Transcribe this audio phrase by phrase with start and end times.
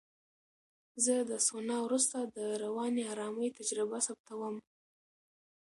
[1.03, 4.55] زه د سونا وروسته د رواني آرامۍ تجربه ثبتوم.